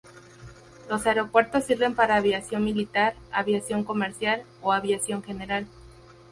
[0.89, 5.67] Los aeropuertos sirven para aviación militar, aviación comercial o aviación general.